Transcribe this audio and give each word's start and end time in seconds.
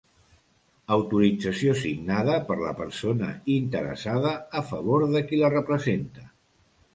Autorització 0.93 1.75
signada 1.81 2.37
per 2.47 2.57
la 2.61 2.71
persona 2.79 3.29
interessada, 3.57 4.33
a 4.63 4.65
favor 4.71 5.07
de 5.13 5.23
qui 5.29 5.41
la 5.43 5.53
representa. 5.57 6.27